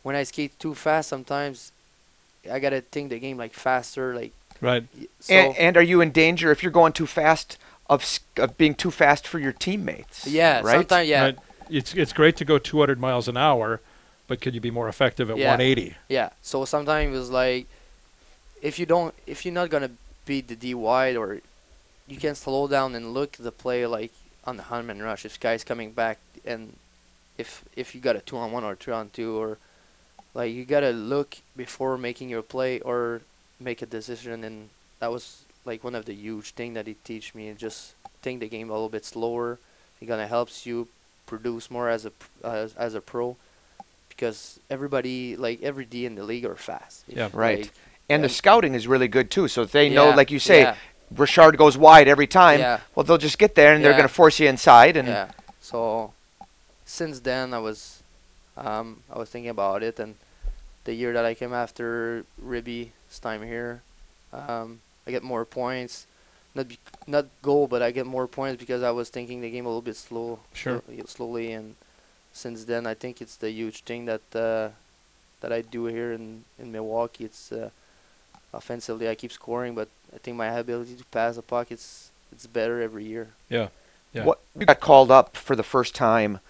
[0.02, 1.72] when I skate too fast, sometimes
[2.50, 4.84] I gotta think the game like faster, like Right.
[5.20, 5.34] so.
[5.34, 7.58] and, and are you in danger if you're going too fast
[7.90, 8.04] of,
[8.36, 10.26] of being too fast for your teammates?
[10.26, 10.76] yeah, right.
[10.78, 11.38] sometimes yeah, Right.
[11.70, 13.80] It's it's great to go 200 miles an hour,
[14.28, 15.48] but could you be more effective at Yeah.
[15.50, 15.94] 180?
[16.08, 16.30] Yeah.
[16.42, 17.66] So sometimes it's like
[18.60, 19.90] if you don't if you're not gonna
[20.26, 21.38] beat the D wide or
[22.06, 24.12] you can slow down and look the play like
[24.44, 26.74] on the hundred man rush if guy's coming back and
[27.38, 29.58] if if you got a two on one or three on two or
[30.34, 33.20] like you gotta look before making your play or
[33.60, 34.68] make a decision and
[35.00, 38.48] that was like one of the huge thing that he teach me just think the
[38.48, 39.58] game a little bit slower
[40.00, 40.88] it gonna helps you
[41.26, 43.36] produce more as a p- as, as a pro
[44.08, 47.28] because everybody like every D in the league are fast If, Yeah.
[47.32, 47.60] Right.
[47.60, 47.72] like,
[48.08, 49.48] And the scouting is really good too.
[49.48, 50.76] So if they know, Yeah, like you say, yeah.
[51.16, 52.60] Richard goes wide every time.
[52.60, 52.80] Yeah.
[52.94, 53.98] Well, they'll just get there and they're Yeah.
[53.98, 54.96] going to force you inside.
[54.96, 55.30] And yeah.
[55.60, 56.12] So
[56.84, 58.02] since then, I was
[58.56, 60.14] um, I was thinking about it, and
[60.84, 63.80] the year that I came after Ribby's time here,
[64.30, 66.06] um, I get more points.
[66.54, 69.64] Not bec not goal, but I get more points because I was thinking the game
[69.64, 70.82] a little bit slow, Sure.
[70.84, 71.76] slow- slowly, and
[72.34, 74.68] since then I think it's the huge thing that uh,
[75.40, 77.24] that I do here in in Milwaukee.
[77.24, 77.70] It's uh,
[78.52, 82.46] offensively I keep scoring, but I think my ability to pass the puck it's it's
[82.46, 83.28] better every year.
[83.48, 83.68] Yeah.
[84.14, 84.24] Yeah.
[84.24, 86.40] what you got called up for the first time.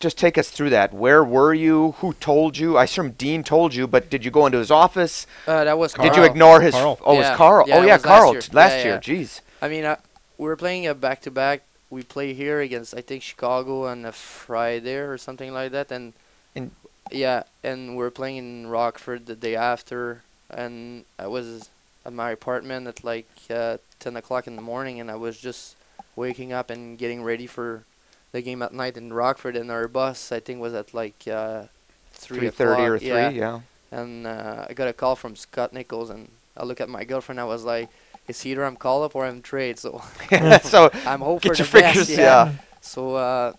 [0.00, 0.92] Just take us through that.
[0.92, 1.92] Where were you?
[1.98, 2.76] Who told you?
[2.76, 5.26] I assume Dean told you, but did you go into his office?
[5.46, 6.74] Uh, that was Did you ignore his?
[6.74, 6.98] Karl.
[7.04, 7.30] Oh, it Yeah.
[7.30, 7.64] was Karl.
[7.68, 8.32] Yeah, oh yeah, was last Karl.
[8.32, 8.40] year.
[8.42, 8.94] t- Last Yeah, year.
[8.94, 9.00] yeah.
[9.22, 9.40] Jeez.
[9.62, 9.96] I mean, uh,
[10.36, 11.62] we were playing a back to back.
[11.90, 16.12] We play here against I think Chicago on a Friday or something like that, and
[16.56, 16.72] In-
[17.10, 21.70] yeah, and we are playing in Rockford the day after, and I was
[22.04, 25.76] at my apartment at like uh, ten o'clock in the morning, and I was just
[26.16, 27.84] waking up and getting ready for
[28.32, 31.64] the game at night in Rockford, and our bus I think was at like uh,
[32.12, 33.08] three Three thirty or three.
[33.08, 33.60] yeah Yeah.
[33.90, 37.40] and uh, I got a call from Scott Nichols, and I look at my girlfriend.
[37.40, 37.88] I was like,
[38.28, 40.02] "It's either I'm called up or I'm trade." So
[40.62, 42.08] so I'm hoping get for your the best.
[42.08, 42.16] yeah.
[42.18, 42.52] Yeah.
[42.80, 43.52] So uh,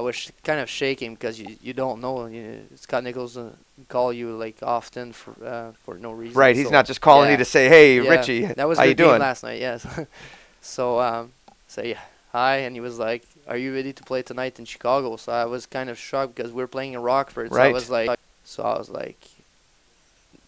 [0.00, 2.24] I was sh- kind of shaking because you you don't know.
[2.24, 3.50] You, Scott Nichols uh,
[3.88, 6.38] call you like often for uh, for no reason.
[6.38, 6.56] Right.
[6.56, 7.32] He's so- not just calling yeah.
[7.32, 9.60] you to say, "Hey, Yeah, Richie, That was how you doing?" last night.
[9.60, 9.86] Yes.
[10.62, 11.32] so um,
[11.68, 11.98] say
[12.32, 15.44] hi, and he was like, "Are you ready to play tonight in Chicago?" So I
[15.44, 17.52] was kind of shocked because we are playing in Rockford.
[17.52, 19.20] So I was like, so I was like,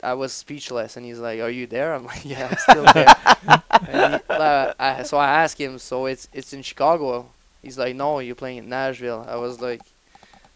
[0.03, 3.15] I was speechless, and he's like, "Are you there?" I'm like, "Yeah, I'm still there."
[3.87, 7.27] and he, uh, I, so I asked him, "So it's it's in Chicago?"
[7.63, 9.81] He's like, "No, you're playing in Nashville." I was like,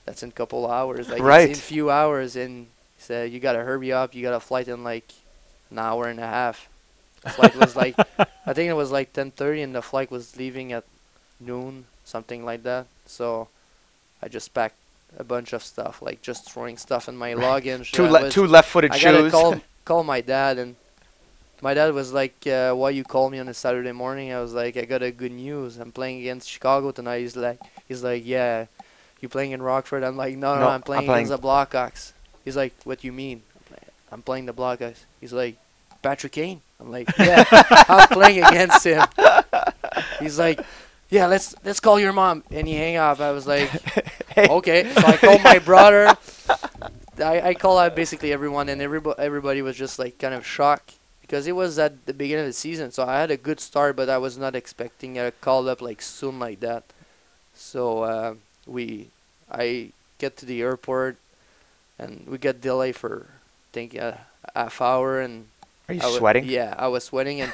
[0.04, 1.50] "That's in a couple hours, like Right.
[1.50, 2.66] it's in a few hours." And
[2.96, 4.14] he said, "You gotta hurry up.
[4.14, 5.12] You got a flight in like
[5.70, 6.68] an hour and a half."
[7.30, 7.96] flight was like
[8.46, 10.84] I think it was like 10:30 and the flight was leaving at
[11.40, 12.86] noon, something like that.
[13.06, 13.48] So
[14.22, 14.76] I just packed
[15.18, 17.92] a bunch of stuff, like just throwing stuff in my luggage.
[17.92, 19.32] Two le- was- two left-footed I gotta shoes.
[19.32, 20.76] call call my dad and
[21.62, 24.52] my dad was like, uh, "Why you call me on a Saturday morning?" I was
[24.54, 25.78] like, "I got a good news.
[25.78, 28.66] I'm playing against Chicago tonight." He's like, "He's like, yeah,
[29.20, 31.48] you playing in Rockford?" I'm like, "No, no, No, I'm playing I'm playing- against the
[31.48, 32.12] Blackhawks."
[32.44, 33.42] He's like, "What you mean?"
[34.12, 35.04] I'm playing the Blackhawks.
[35.20, 35.56] He's like,
[36.02, 37.44] "Patrick Kane." I'm like, "Yeah,
[37.88, 39.04] I'm playing against him."
[40.20, 40.60] He's like,
[41.10, 43.20] "Yeah, let's let's call your mom." And he hang up.
[43.20, 43.68] I was like,
[44.28, 44.46] Hey.
[44.50, 46.14] "Okay." So I called my brother.
[47.18, 50.94] I, I call out basically everyone, and everybody everybody was just like kind of shocked
[51.26, 52.90] because it was at the beginning of the season.
[52.92, 56.00] So I had a good start, but I was not expecting a call up like
[56.02, 56.84] soon like that.
[57.54, 58.34] So uh,
[58.66, 59.08] we,
[59.50, 61.16] I get to the airport,
[61.98, 64.20] and we get delay for I think a
[64.54, 65.46] half hour, and
[65.88, 66.44] Are you I sweating?
[66.44, 67.52] yeah, I was sweating, and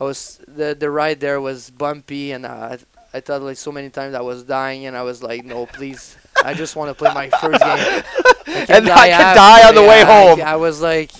[0.00, 2.78] I was the the ride there was bumpy, and I
[3.14, 6.16] I thought like so many times I was dying, and I was like, no, please,
[6.44, 8.02] I just want to play my first game.
[8.46, 10.40] I And I can die on the way Yeah, I- home.
[10.42, 11.10] I, was like,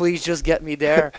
[0.00, 1.12] please just get me there,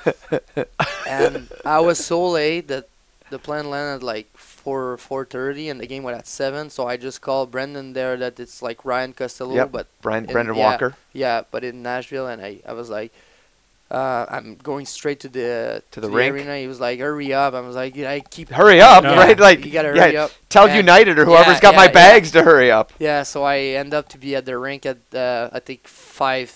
[1.07, 2.85] and I was so late that
[3.29, 6.69] the plane landed like four four thirty, and the game was at seven.
[6.69, 9.71] So I just called Brendan there that it's like Ryan Costello, Yep.
[9.71, 13.11] but Brian, and Brendan yeah, Walker yeah, but in Nashville, and I, I was like,
[13.91, 16.33] uh, I'm going straight to the To the rink?
[16.33, 16.57] arena.
[16.57, 17.53] He was like, hurry up.
[17.53, 18.49] I was like, I keep.
[18.49, 19.15] hurry up, Yeah.
[19.15, 19.39] right?
[19.39, 20.31] Like, you gotta yeah, hurry up.
[20.49, 22.91] tell And- United or whoever's got my bags to hurry up.
[22.99, 26.49] Yeah, so I end up to be at the rink at uh, I think five,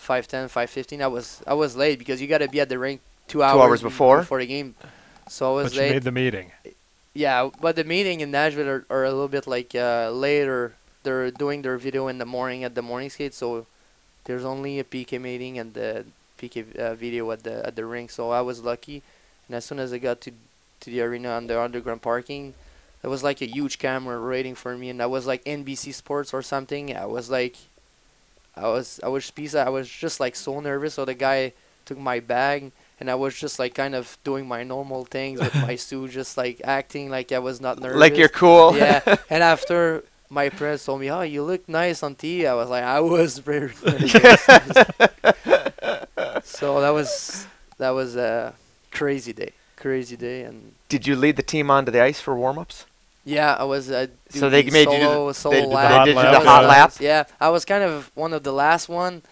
[0.00, 1.00] five ten, five fifteen.
[1.02, 3.82] I was I was late because you gotta be at the rink two hours, hours
[3.82, 4.18] before?
[4.20, 4.74] before the game.
[5.28, 5.92] So I was But you late.
[5.92, 6.52] made the meeting.
[7.14, 11.30] Yeah, but the meeting in Nashville are, are a little bit like uh, later they're
[11.30, 13.66] doing their video in the morning at the morning skate, so
[14.24, 16.04] there's only a PK meeting and the
[16.38, 18.10] PK uh, video at the at the rink.
[18.10, 19.02] So I was lucky,
[19.48, 20.30] and as soon as I got to
[20.80, 22.54] to the arena on the underground parking,
[23.02, 26.32] there was like a huge camera waiting for me, and that was like NBC Sports
[26.32, 26.96] or something.
[26.96, 27.56] I was like,
[28.60, 30.94] I was I was piece I was just like so nervous.
[30.94, 31.52] So the guy
[31.86, 35.54] took my bag, and I was just like kind of doing my normal things with
[35.54, 37.98] my suit, just like acting like I was not nervous.
[37.98, 38.76] Like you're cool.
[38.76, 39.00] yeah.
[39.30, 42.84] And after my friends told me, "Oh, you look nice on TV," I was like,
[42.84, 44.12] I was very nervous.
[46.44, 47.46] so that was
[47.78, 48.54] that was a
[48.90, 52.86] crazy day, crazy day, and Did you lead the team onto the ice for warm-ups?
[53.24, 53.90] Yeah, I was.
[53.90, 55.90] Uh, So they doing made you do solo, the- solo they did the lap.
[55.92, 56.42] hot did you lap.
[56.42, 56.92] the hot uh, lap?
[57.00, 59.22] Yeah, I was kind of one of the last one,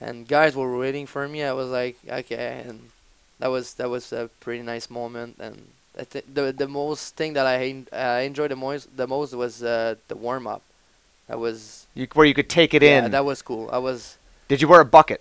[0.00, 1.42] and guys were waiting for me.
[1.44, 2.90] I was like, okay, and
[3.38, 5.36] that was that was a pretty nice moment.
[5.38, 9.06] And I think the the most thing that I en- uh, enjoyed the most the
[9.06, 10.62] most was uh, the warm up.
[11.28, 13.10] That was You, where you could take it yeah, in.
[13.10, 13.68] that was cool.
[13.70, 14.16] I was
[14.48, 15.20] Did you wear a bucket?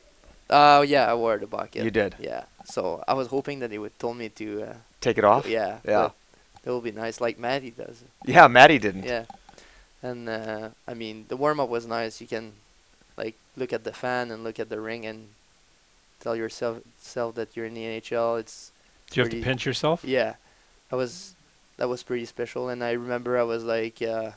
[0.50, 1.84] oh yeah, I wore the bucket.
[1.84, 2.16] You did.
[2.20, 2.44] Yeah.
[2.64, 5.46] So I was hoping that they would told me to uh, Take it off?
[5.48, 6.10] yeah Yeah.
[6.64, 8.04] But That would be nice, like Maddie does.
[8.26, 9.04] Yeah, Maddie didn't.
[9.04, 9.26] Yeah.
[10.04, 12.22] And uh, I mean, the warm up was nice.
[12.22, 12.54] You can
[13.18, 15.30] like look at the fan and look at the ring and
[16.20, 18.40] tell yourself self that you're in the NHL.
[18.40, 18.72] It's
[19.10, 20.04] Do you have to pinch yourself?
[20.04, 20.36] yeah,
[20.90, 21.34] that was
[21.78, 22.70] that was pretty special.
[22.70, 24.32] And I remember I was like, uh,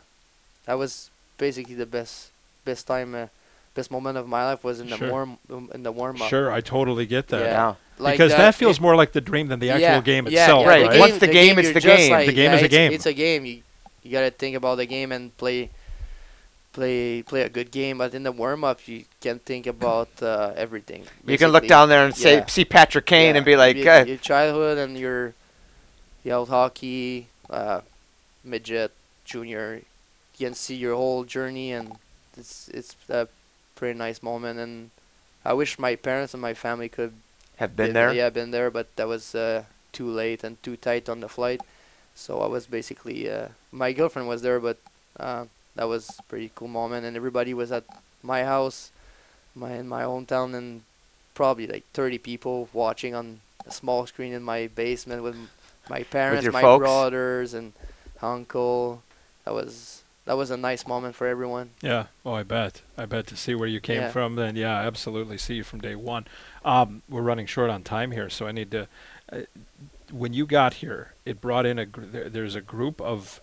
[0.66, 2.30] that was basically the best
[2.64, 3.26] best time, uh,
[3.74, 5.10] best moment of my life was in the Sure.
[5.10, 6.28] warm um, in the warm up.
[6.28, 7.40] Sure, I totally get that.
[7.40, 7.50] Yeah.
[7.52, 7.74] Yeah.
[8.00, 10.62] Like because that, feels it- more like the dream than the actual yeah, game itself,
[10.64, 10.86] yeah, Right.
[10.88, 10.98] right?
[11.00, 12.10] Once the game you're the game.
[12.10, 12.92] like- The game yeah, is a it's- game.
[12.92, 13.44] It's a game.
[13.44, 13.62] You
[14.02, 15.70] you gotta think about the game and play
[16.72, 17.98] play play a good game.
[17.98, 21.04] But in the warm up, you can think about uh, everything.
[21.26, 24.04] You can look down there and say, see Patrick Kane and be like, your, "Uh,
[24.04, 25.34] your childhood and your
[26.24, 27.80] yelled hockey, uh,
[28.44, 28.92] midget,
[29.24, 29.82] junior.
[30.38, 31.96] You can see your whole journey, and
[32.36, 33.28] it's it's a
[33.74, 34.58] pretty nice moment.
[34.58, 34.90] And
[35.44, 37.12] I wish my parents and my family could
[37.60, 38.12] have been there.
[38.12, 41.60] yeah, been there, but that was uh, too late and too tight on the flight.
[42.14, 44.78] So I was basically uh, my girlfriend was there, but
[45.18, 45.44] uh,
[45.76, 47.84] that was a pretty cool moment, and everybody was at
[48.22, 48.90] my house,
[49.54, 50.82] my in my hometown, and
[51.34, 55.36] probably like 30 people watching on a small screen in my basement with
[55.88, 56.82] my parents, your my folks?
[56.82, 57.72] brothers, and
[58.22, 59.02] uncle.
[59.44, 61.70] That was that was a nice moment for everyone.
[61.82, 62.04] Yeah.
[62.24, 62.82] Oh, I bet.
[62.96, 64.12] I bet to see where you came Yeah.
[64.12, 64.36] from.
[64.36, 65.36] Then, yeah, absolutely.
[65.38, 66.28] See you from day one.
[66.64, 68.86] Um, we're running short on time here, so I need to.
[69.32, 69.40] Uh,
[70.12, 71.84] when you got here, it brought in a.
[71.86, 73.40] Gr- there, there's a group of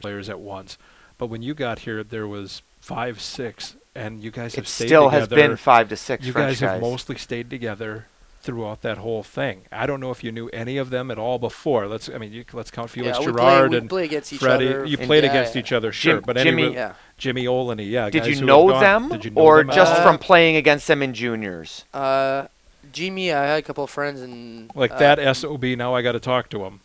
[0.00, 0.78] players at once,
[1.18, 4.86] but when you got here, there was five, six, and you guys have It stayed
[4.86, 5.34] still together.
[5.34, 8.06] has been five to six you French guys have mostly stayed together
[8.48, 9.60] throughout that whole thing.
[9.70, 11.86] I don't know if you knew any of them at all before.
[11.86, 12.08] Let's.
[12.08, 14.68] I mean, you, let's count Felix yeah, Girard play, and play against each Freddie.
[14.68, 14.86] other.
[14.86, 15.60] You played yeah, against yeah.
[15.60, 16.92] each other, sure, Jim- but Jimmy- anyway, Yeah.
[17.18, 18.08] Jimmy Oligny, yeah.
[18.08, 19.92] Did guys you know gone- them, Did you know or them at just?
[19.92, 21.84] Uh, from playing against them in juniors?
[21.92, 22.46] Uh,
[22.90, 25.62] Jimmy, I had a couple of friends and like uh, that sob?
[25.62, 26.80] Now I got to talk to him.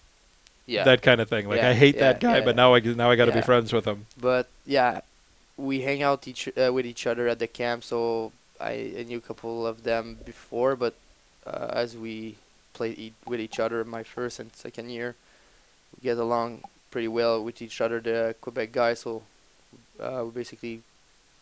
[0.65, 1.47] Yeah, That kind of thing.
[1.47, 2.61] Like Yeah, I hate yeah, that guy, yeah, but yeah.
[2.63, 4.05] now I g- now I got to be friends with him.
[4.19, 4.99] but yeah,
[5.55, 7.83] we hang out each uh, with each other at the camp.
[7.85, 10.93] So I, I knew a couple of them before, but
[11.45, 12.35] uh, as we
[12.73, 15.15] played e- with each other my first and second year,
[15.95, 17.99] we get along pretty well with each other.
[17.99, 19.23] The Quebec guys, so
[19.99, 20.81] uh, we basically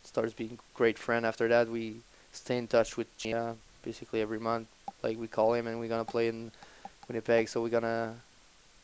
[0.04, 1.26] starts being great friend.
[1.26, 1.98] After that, we
[2.32, 4.68] stay in touch with uh, basically every month.
[5.04, 6.52] Like we call him and we're gonna play in
[7.08, 8.16] Winnipeg, so we're gonna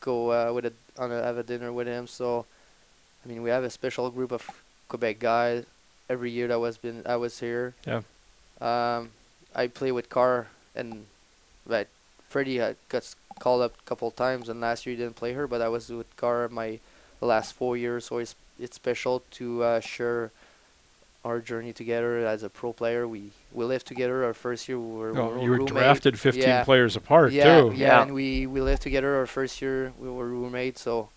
[0.00, 2.06] go uh, with a on a, have a dinner with him.
[2.06, 2.44] So
[3.24, 4.48] I mean, we have a special group of
[4.88, 5.64] Quebec guys
[6.10, 7.74] every year that was been I was here.
[7.86, 8.02] Yeah.
[8.60, 9.10] Um,
[9.54, 11.06] I play with Carr and
[11.66, 11.88] but
[12.28, 15.46] Freddie had got called up a couple times, and last year he didn't play her,
[15.46, 16.78] but I was with Carr my
[17.20, 20.30] last four years, so it's it's special to uh, share
[21.24, 23.06] our journey together as a pro player.
[23.06, 24.24] We we lived together.
[24.24, 25.72] Our first year we were, we Oh, were you were roommate.
[25.74, 26.64] drafted 15 Yeah.
[26.64, 27.72] players apart Yeah, too.
[27.76, 28.02] yeah, Yeah.
[28.02, 29.16] and we we lived together.
[29.16, 31.10] Our first year we were roommates, so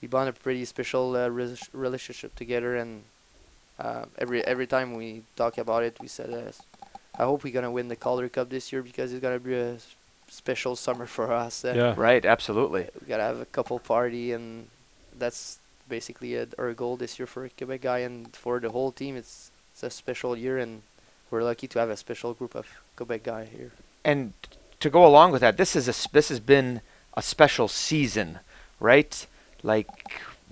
[0.00, 2.76] we bond a pretty special uh, res- relationship together.
[2.76, 3.02] And
[3.78, 6.52] uh, every every time we talk about it, we said, uh,
[7.18, 9.76] "I hope we're gonna win the Calder Cup this year because it's gonna be a
[10.28, 11.94] special summer for us." Uh, Yeah.
[11.96, 12.88] Right, absolutely.
[13.00, 14.68] we gotta have a couple party, and
[15.18, 19.16] that's basically it, our goal this year for Quebec guy and for the whole team.
[19.16, 20.82] It's it's a special year, and
[21.30, 23.70] we're lucky to have a special group of Quebec guy here.
[24.04, 24.32] And
[24.80, 26.80] to go along with that, this is a s- this has been
[27.16, 28.38] a special season,
[28.80, 29.26] right?
[29.62, 29.88] Like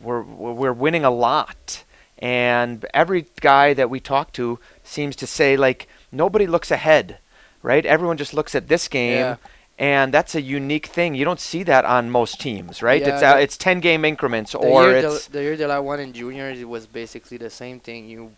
[0.00, 1.84] we're we're we're winning a lot,
[2.18, 7.18] and every guy that we talk to seems to say like nobody looks ahead,
[7.62, 7.84] right?
[7.84, 9.36] Everyone just looks at this game, Yeah.
[9.78, 11.14] and that's a unique thing.
[11.14, 13.00] You don't see that on most teams, right?
[13.00, 15.70] Yeah, it's uh, it's 10 game increments, The or year it's the, the year that
[15.70, 18.08] I won in juniors, it was basically the same thing.
[18.08, 18.32] You,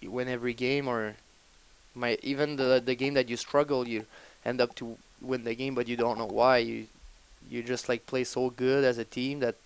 [0.00, 1.14] you win every game, or
[1.94, 4.06] my even the the game that you struggle, you
[4.44, 6.58] end up to win the game, but you don't know why.
[6.58, 6.86] You
[7.50, 9.56] you just like play so good as a team that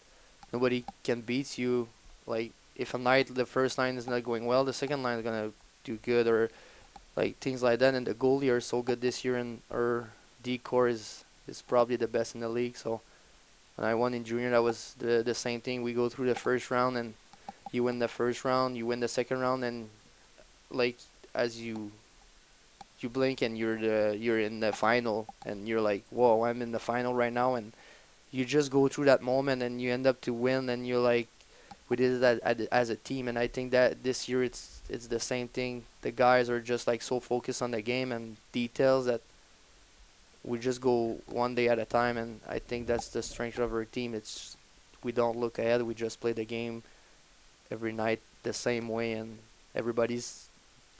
[0.53, 1.89] nobody can beat you.
[2.27, 5.25] Like if a night the first line is not going well, the second line is
[5.25, 5.51] gonna
[5.85, 6.51] do good, or
[7.17, 7.95] like things like that.
[7.95, 10.11] And the goalie are so good this year, and our
[10.43, 12.77] D core is is probably the best in the league.
[12.77, 13.01] So
[13.77, 15.83] when I won in junior, that was the the same thing.
[15.83, 17.15] We go through the first round, and
[17.73, 19.89] you win the first round, you win the second round, and
[20.71, 20.97] like
[21.35, 21.91] as you
[23.01, 26.73] you blink and you're the you're in the final, and you're like, whoa, I'm in
[26.73, 27.73] the final right now, and
[28.31, 31.29] you just go through that moment, and you end up to win, and you're like,
[31.89, 35.21] we did that as a team, and I think that this year it's it's the
[35.21, 35.85] same thing.
[36.03, 39.21] The guys are just like so focused on the game and details that
[40.45, 43.73] we just go one day at a time, and I think that's the strength of
[43.73, 44.15] our team.
[44.15, 44.57] It's
[45.05, 46.83] we don't look ahead; we just play the game
[47.71, 49.39] every night the same way, and
[49.75, 50.49] everybody's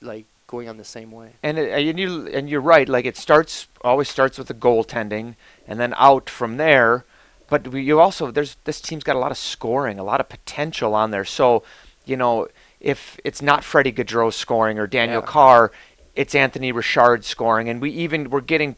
[0.01, 1.31] like going on the same way.
[1.43, 2.89] And it, and you and you're right.
[2.89, 5.35] Like it starts always starts with the goaltending,
[5.67, 7.05] and then out from there.
[7.49, 10.29] But we, you also there's this team's got a lot of scoring, a lot of
[10.29, 11.25] potential on there.
[11.25, 11.65] So,
[12.07, 12.49] you know,
[12.83, 15.27] if it's not Freddie Gaudreau scoring or Daniel Yeah.
[15.27, 15.73] Carr,
[16.15, 18.77] it's Anthony Richard scoring, and we even we're getting.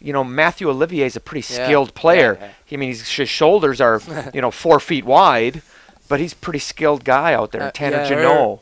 [0.00, 1.64] You know, Mathieu Olivier is a pretty Yeah.
[1.64, 2.36] skilled player.
[2.40, 4.02] Yeah, I mean, his shoulders are,
[4.34, 5.62] you know, four feet wide,
[6.08, 7.62] but he's a pretty skilled guy out there.
[7.62, 8.60] Uh, Tanner yeah, Jeannot.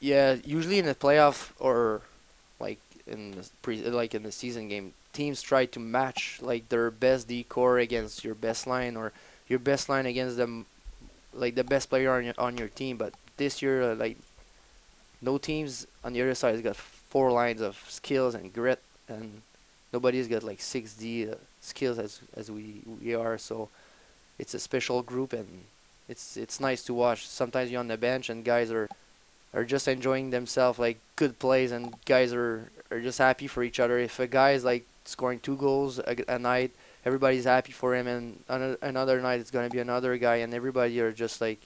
[0.00, 2.02] Yeah, usually in the playoff or
[2.58, 6.90] like in the pre like in the season game, teams try to match like their
[6.90, 9.12] best D core against your best line or
[9.48, 10.66] your best line against them
[11.32, 12.98] like the best player on your on your team.
[12.98, 14.18] But this year, uh, like
[15.20, 19.42] no teams on the other side has got four lines of skills and grit, and
[19.96, 22.64] nobody's got like six D uh, skills as as we
[23.02, 23.36] we are.
[23.38, 23.68] So
[24.38, 25.48] it's a special group, and
[26.12, 27.20] it's it's nice to watch.
[27.26, 28.88] Sometimes you're on the bench and guys are
[29.56, 33.80] are just enjoying themselves, like good plays, and guys are are just happy for each
[33.80, 33.98] other.
[33.98, 36.70] If a guy is like scoring two goals a, a night,
[37.08, 41.00] everybody's happy for him, and another another night it's gonna be another guy, and everybody
[41.00, 41.60] are just like,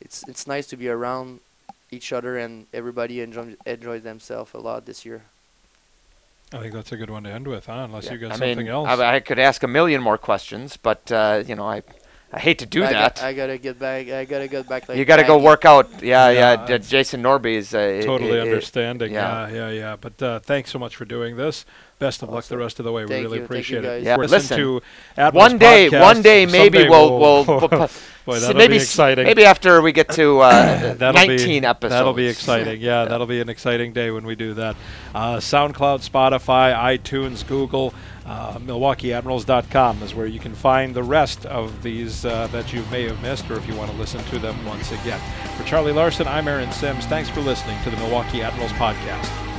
[0.00, 1.40] it's it's nice to be around
[1.90, 5.22] each other, and everybody enjoy enjoys themselves a lot this year.
[6.52, 7.82] I think that's a good one to end with, huh?
[7.88, 8.12] Unless Yeah.
[8.12, 8.88] you got I something mean, else.
[8.88, 11.82] I, I could ask a million more questions, but uh, you know, I,
[12.32, 13.16] I hate to do I that.
[13.16, 14.08] Got, I gotta get back.
[14.08, 14.88] I gotta get back.
[14.88, 15.88] Like you got to go work out.
[16.02, 16.66] Yeah, yeah.
[16.68, 19.12] Yeah, Jason Norby is uh, totally i- i- understanding.
[19.12, 19.48] yeah.
[19.48, 19.96] Yeah, yeah, yeah.
[20.00, 21.64] But uh, thanks so much for doing this.
[21.98, 23.04] Best of luck the rest of the way.
[23.06, 23.28] we really you.
[23.28, 23.88] Thank you, appreciate it.
[23.88, 24.04] guys.
[24.04, 24.82] Yeah, Listen, listen, to
[25.16, 26.00] Admiral's One day, podcast.
[26.02, 27.88] one day, maybe Someday we'll we'll, we'll pu-
[28.26, 29.24] Boy, that'll maybe be exciting.
[29.24, 31.92] Maybe after we get to uh, that'll 19 be, episodes.
[31.92, 32.80] That'll be exciting.
[32.80, 34.74] Yeah, that'll be an exciting day when we do that.
[35.14, 37.94] Uh, SoundCloud, Spotify, iTunes, Google,
[38.26, 43.04] uh, MilwaukeeAdmirals.com is where you can find the rest of these uh, that you may
[43.04, 45.20] have missed, or if you want to listen to them once again.
[45.56, 47.06] For Charlie Larson, I'm Aaron Sims.
[47.06, 49.55] Thanks for listening to the Milwaukee Admirals podcast.